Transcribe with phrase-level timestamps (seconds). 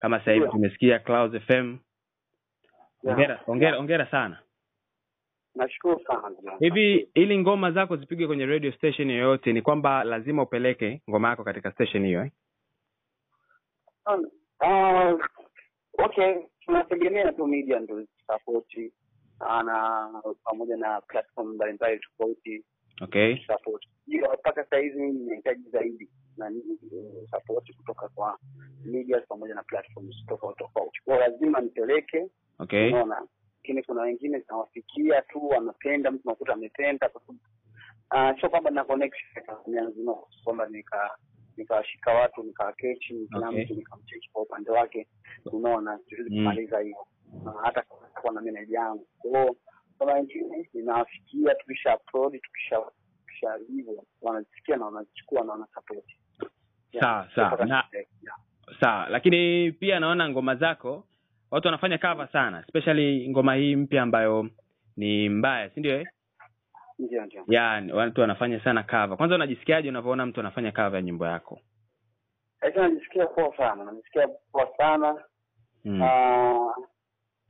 [0.00, 1.52] kama sasa hivi tumesikia Clouds FM.
[1.52, 1.78] Yeah.
[3.16, 4.42] Hongera, hongera, hongera sana.
[5.54, 6.56] Nashukuru sana.
[6.60, 11.44] Hivi ili ngoma zako zipigwe kwenye radio station yoyote ni kwamba lazima upeleke ngoma yako
[11.44, 12.30] katika station hiyo eh?
[14.60, 15.14] Ah,
[15.98, 18.66] okay, tunategemea tu media ndio support
[19.64, 20.10] na
[20.44, 22.64] pamoja na platform mbalimbali tofauti
[23.02, 23.36] Okay.
[23.46, 23.86] support.
[24.38, 26.10] Mpaka saa hizi ninahitaji zaidi
[26.48, 28.38] na support kutoka kwa
[28.84, 31.00] media pamoja na platforms tofauti tofauti.
[31.04, 32.26] Kwa lazima nipeleke,
[32.58, 32.88] Okay.
[32.88, 33.26] unaona.
[33.62, 37.38] Lakini kuna wengine zinawafikia tu, wanapenda, mtu nakuta amependa kwa sababu
[38.10, 41.10] ah, sio kwamba na connection nzima, kwamba nika
[41.56, 45.08] nikawashika watu nikawakechi, kila mtu nikamcheki kwa upande wake,
[45.52, 46.36] unaona, siwezi Mm.
[46.36, 47.06] kumaliza hiyo
[47.44, 47.82] Na hata
[48.22, 49.06] kwa na meneja yangu.
[49.18, 49.56] Kwa hiyo
[49.98, 56.04] kuna wengine ninawafikia, tukisha upload tukisha hivyo wanazisikia na wanazichukua na wanasupport.
[56.92, 57.28] Yeah.
[57.34, 57.64] Sawa, sawa.
[57.66, 57.84] Na-
[58.80, 61.04] Sawa, lakini pia naona ngoma zako
[61.50, 64.50] watu wanafanya cover sana, especially ngoma hii mpya ambayo
[64.96, 66.00] ni mbaya, si ndio?
[66.00, 66.06] eh?
[66.98, 67.44] Ndio, ndio.
[67.48, 69.16] Ya, watu wanafanya sana cover.
[69.16, 71.60] Kwanza unajisikiaje unavyoona mtu anafanya cover ya nyimbo yako?
[72.62, 75.24] Lakini najisikia poa sana, najisikia poa sana
[75.84, 76.00] Mm.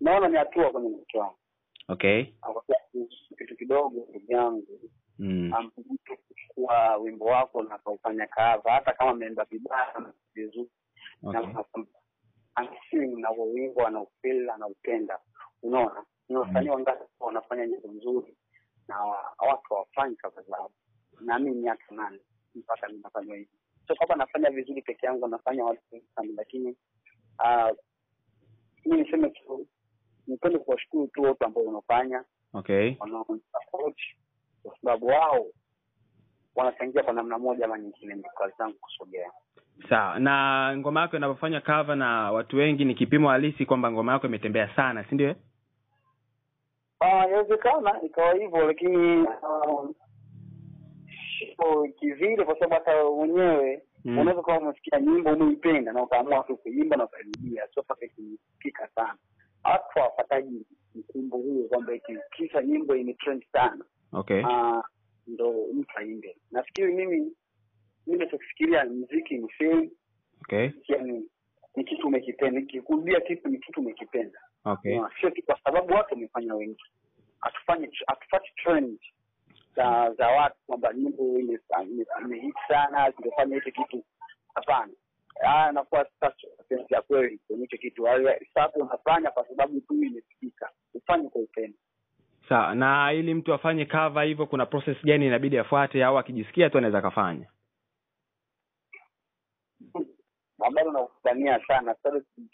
[0.00, 1.34] Naona ni hatua kwenye wangu
[1.88, 2.24] Okay.
[3.38, 4.66] Kitu kidogo ndugu yangu
[5.18, 5.70] Mm.
[6.28, 10.70] kuchukua wimbo wako na kaufanya kava hata kama ameenda vibaya vizuri.
[11.22, 11.40] Okay.
[11.52, 11.64] na
[12.54, 15.18] anasing na huo wimbo anaupenda anaupenda.
[15.62, 16.04] Unaona?
[16.28, 18.36] Ni wasanii wangapi wanafanya nyimbo nzuri
[18.88, 19.00] na
[19.48, 20.70] watu hawafanyi kava zao?
[21.20, 22.20] Nami miaka nane
[22.54, 23.50] mpaka ninafanya hivi.
[23.86, 25.82] Sio kwamba nafanya vizuri peke yangu nafanya watu
[26.14, 26.76] sana lakini
[27.38, 27.76] uh,
[28.84, 29.66] mi niseme tu
[30.26, 32.24] nipende kuwashukuru tu watu ambao wanafanya
[32.56, 32.94] Okay.
[33.00, 33.96] wanaonisupport
[34.64, 35.46] kwa sababu wao
[36.56, 39.30] wanachangia kwa namna moja ama nyingine kazi zangu kusogea
[39.88, 40.18] Sawa.
[40.18, 44.76] Na ngoma yako inapofanya cover na watu wengi ni kipimo halisi kwamba ngoma yako imetembea
[44.76, 45.34] sana, si ndio?
[47.00, 49.88] Ah, inawezekana ikawa hivyo lakini ah,
[51.38, 54.18] sio kivile kwa sababu hata wenyewe Mm.
[54.18, 59.14] unaweza kuwa umesikia nyimbo umeipenda na ukaamua tu kuimba na ukairudia sio mpaka sana
[59.64, 63.84] watu hawapataji mkumbo huo kwamba ikikisha nyimbo imetrend sana
[64.14, 64.42] Okay.
[64.42, 64.84] uh,
[65.26, 67.32] ndo mtu aimbe nafikiri mimi
[68.06, 69.90] mi nachokifikiria mziki ni fei
[70.42, 70.70] Okay.
[70.88, 71.28] yani
[71.76, 72.60] ni kitu umekipenda.
[72.60, 74.38] Nikikurudia kitu ni kitu umekipenda.
[74.64, 75.00] Okay.
[75.20, 76.84] Sio tu kwa sababu watu wamefanya wengi.
[77.40, 78.98] Hatufanye hatufati trend
[79.76, 84.04] za za watu kwamba nyimbo ime- ime- imehit sana zimefanya hicho kitu.
[84.54, 84.92] Hapana.
[85.40, 86.34] Haya anakuwa sasa
[86.90, 88.04] ya kweli kwenye hicho kitu.
[88.54, 90.70] Sasa unafanya kwa sababu tu imesikika.
[90.94, 91.78] Ufanye kwa upendo
[92.48, 92.74] Sawa.
[92.74, 97.02] Na ili mtu afanye cover hivyo kuna process gani inabidi afuate au akijisikia tu anaweza
[97.02, 97.46] kafanya?
[100.64, 101.94] habari unakutania sana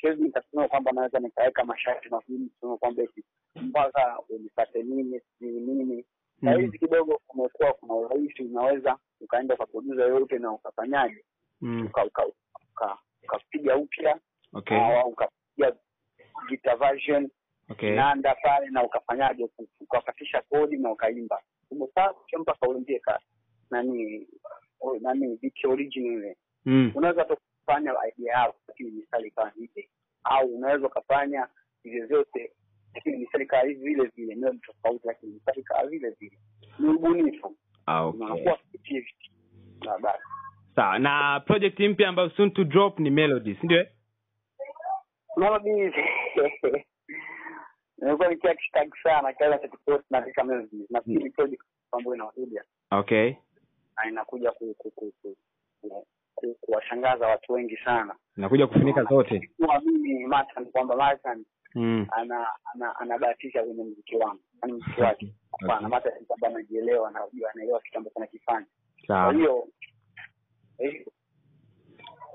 [0.00, 3.02] siwezi nikasema kwamba naweza nikaweka masharti magumu kusema kwamba
[3.56, 6.04] mpaka unipate nini sijui nini
[6.42, 6.48] Mm.
[6.54, 11.24] sahizi kidogo kumekuwa kuna urahisi unaweza ukaenda ukaprodusa yoyote na ukafanyaje
[11.60, 11.86] Mm.
[11.86, 12.26] uka- uka-
[12.72, 14.18] uka- ukapiga upya
[14.52, 14.76] Okay.
[14.80, 15.72] au ukapiga
[16.48, 17.30] guitar version
[17.70, 17.94] Okay.
[17.96, 19.48] nanda pale na ukafanyaje
[19.80, 23.20] ukakatisha kodi na ukaimba umesaa mpaka uimbie ka
[23.70, 24.26] nani
[24.80, 26.92] o- nani beat original ile Mm.
[26.94, 29.88] unaweza kufanya idea yako lakini mistari ikawa hivi
[30.24, 31.48] au unaweza ukafanya
[31.84, 32.52] vyovyote,
[32.94, 36.38] lakini mistari ikawa hivi vile vile melodi tofauti lakini mistari ikawa vile vile
[36.78, 38.20] ni ubunifu Ah, okay.
[38.26, 39.30] unakuwa creativity
[39.84, 40.22] na basi
[40.76, 40.98] Sawa.
[40.98, 43.78] Na project mpya ambayo soon to drop ni Melody, si ndio?
[43.80, 43.88] eh?
[47.98, 49.78] nimekuwa nikia kishtag sana kila siku
[50.10, 53.34] naandika melodies nafikiri project ambayo inakuja Okay.
[53.96, 55.36] na inakuja ku, ku, ku, ku,
[55.80, 59.50] ku, ku, kuwashangaza watu wengi sana inakuja kufunika zote.
[59.56, 61.44] kuwa mimi Matan kwamba Matan
[61.74, 62.06] Mm.
[62.10, 66.10] ana ana anabahatisha kwenye mziki wangu yani mziki wake hapana okay.
[66.20, 68.66] ni kwamba anajielewa anajua anaelewa kitu ambacho anakifanya
[69.06, 69.68] kwa hiyo
[70.78, 71.06] eh,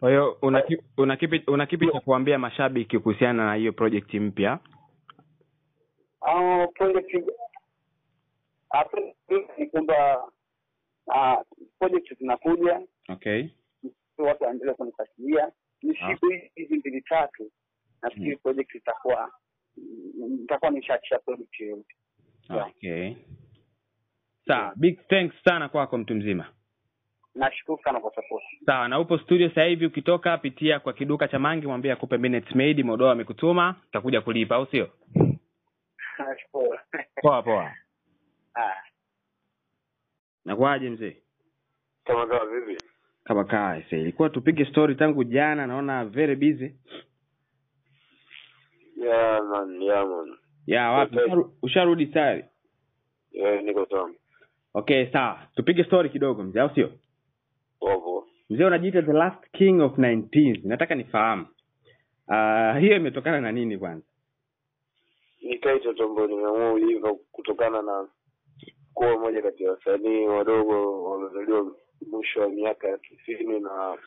[0.00, 0.62] Kwa hiyo una
[0.96, 4.52] una kipi una kipi cha kuambia mashabiki kuhusiana na hiyo project mpya?
[4.52, 6.12] ah, project ah, project
[9.58, 10.22] ni kwamba
[11.14, 11.36] ah,
[11.78, 13.44] project zinakuja Okay.
[14.18, 16.08] watu waendelee kunifuatilia ni Ah.
[16.14, 17.50] siku hizi mbili tatu
[18.02, 19.30] nafikiri project itakuwa
[19.76, 21.94] mm, itakuwa nishaachia project yoyote
[22.50, 23.14] Okay.
[24.46, 26.46] Sawa, big thanks sana kwako mtu mzima.
[27.34, 31.38] nashukuru sana kwa support Sawa, na upo studio sasa hivi ukitoka pitia kwa kiduka cha
[31.38, 34.90] Mangi mwambie akupe minutes made Modoa amekutuma, utakuja kulipa au sio?
[36.18, 36.78] Nashukuru
[37.22, 37.72] Poa poa.
[38.56, 38.74] Ah.
[40.44, 41.16] Nakuaje mzee?
[42.04, 42.84] kama kawa vipi
[43.24, 46.74] Kama kawa sasa ilikuwa tupige story tangu jana naona very busy.
[48.96, 50.36] Yeah man, yeah man.
[50.66, 51.18] ya wapi
[51.62, 52.44] usharudi tayari
[53.32, 54.10] Yeah, niko sawa.
[54.74, 56.92] okay sawa tupige story kidogo mzee au sio
[57.80, 61.46] Poa mzee unajiita the last king of 19 nataka nifahamu
[62.28, 64.06] uh, hiyo imetokana na nini kwanza
[65.44, 68.08] Nikaita tu ambayo nimeamua uiva kutokana na
[68.94, 71.76] kuwa moja kati ya wasanii wadogo wamezaliwa
[72.10, 73.98] mwisho wa miaka ya tisini na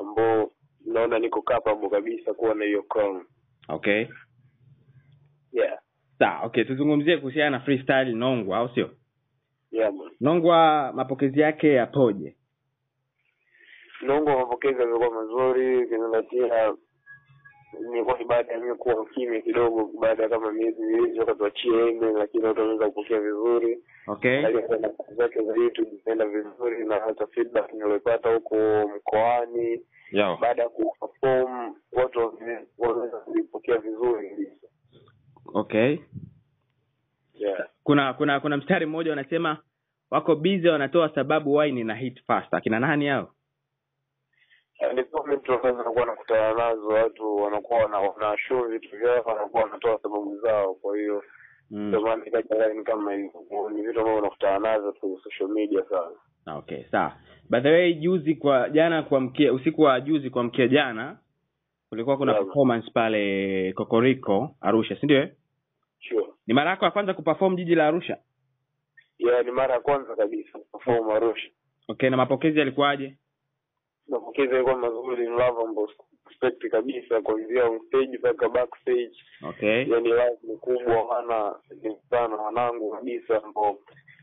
[0.00, 0.50] ambao
[0.86, 3.24] naona niko capable kabisa kuwa na hiyo crown.
[3.68, 4.06] okay
[5.52, 5.78] Yeah.
[6.18, 8.90] sawa okay tuzungumzie kuhusiana na freestyle nongwa au sio
[9.70, 10.10] Yeah man.
[10.20, 12.36] nongwa mapokezi yake yapoje
[14.02, 16.74] Nongwa mapokezi yamekuwa mazuri ukizingatia
[17.80, 21.88] imekuwa ni baada ya mimi kuwa kimya kidogo baada ya kama miezi miwili toka tuachie
[21.88, 23.78] eme lakini watu wameweza kupokea vizuri.
[24.06, 24.42] Okay.
[25.16, 28.56] Zake za youtube zinaenda vizuri na hata feedback niliyopata huko
[28.96, 29.80] mkoani.
[30.40, 34.48] Baada ya kuperform watu wanaweza wameweza kulipokea vizuri.
[35.54, 35.98] Okay.
[37.34, 37.68] Yeah.
[37.84, 39.58] kuna kuna kuna mstari mmoja wanasema
[40.10, 42.54] wako busy wanatoa sababu wine na hit fast.
[42.54, 43.30] Akina nani hao
[44.94, 48.36] ni comment ambazo wanakuwa nakutana nazo watu wanakuwa wana- wana
[48.68, 50.74] vitu vyao wanakuwa wanatoa sababu zao.
[50.74, 51.22] Kwa hiyo
[51.70, 52.06] ndio mm.
[52.06, 53.70] maana ikaja kama hivyo.
[53.74, 56.56] Ni vitu ambavyo unakutana nazo tu social media sana.
[56.58, 57.12] Okay sawa.
[57.50, 61.18] By the way juzi kwa jana kuamkia usiku wa juzi kuamkia jana
[61.88, 62.44] kulikuwa kuna Yeah.
[62.44, 65.32] performance pale kokoriko arusha si ndio eh?
[66.08, 66.26] sure.
[66.46, 68.18] Ni mara yako ya kwanza kuperform jiji la arusha?
[69.18, 71.48] Yeah ni mara ya kwanza kabisa kuperform Arusha.
[71.88, 73.16] Okay na mapokezi yalikuwaje
[74.08, 75.62] mapokezi yalikuwa mazuri ni love
[76.26, 79.10] expect kabisa kuanzia on stage mpaka backstage.
[79.48, 79.88] Okay.
[79.90, 83.78] Yani live ni kubwa wana ni sana wanangu kabisa ambao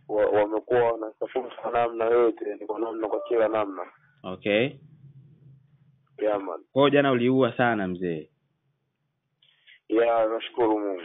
[0.07, 3.81] wa- wamekuwa wanasupport kwa namna yote ni kwa namna kwa kila namna.
[4.24, 4.69] Okay.
[6.21, 6.59] Yeah man.
[6.74, 8.29] Kwa jana uliua sana mzee.
[9.89, 11.01] Yeah nashukuru Mungu.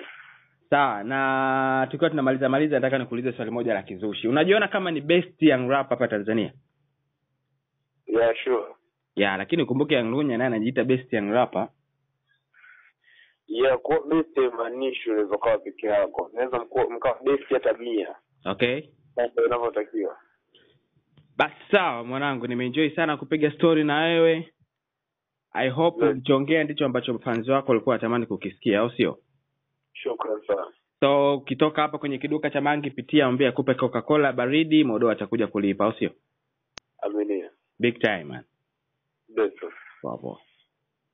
[0.71, 4.29] Sawa na tukiwa tunamaliza maliza nataka nikuulize swali moja la kizushi.
[4.29, 6.53] Unajiona kama ni best young rap hapa tanzania
[8.19, 8.75] yeah sure.
[9.17, 11.69] Yeah lakini ukumbuke young lunya naye anajiita best young rapper.
[13.47, 16.31] Yeah kuwa best haimaanishi unaweza ukawa peke yako.
[16.33, 16.59] Unaweza
[16.91, 18.15] mkawa best hata mia.
[18.45, 18.83] Okay.
[19.47, 20.17] Inavyotakiwa
[21.37, 24.53] basi sawa mwanangu nimeenjoy sana kupiga story na wewe.
[25.53, 26.11] I hope Yeah.
[26.13, 29.19] ulichoongea ndicho ambacho fans wako walikuwa watamani kukisikia au sio?
[29.93, 30.67] Shukran sana.
[31.01, 35.47] So ukitoka hapa kwenye kiduka cha mangi pitia ambia akupe coca cola baridi modo atakuja
[35.47, 36.11] kulipa au sio?
[37.03, 37.38] Aminia
[37.81, 38.45] big time man.
[39.37, 39.59] Best
[40.03, 40.48] poa poa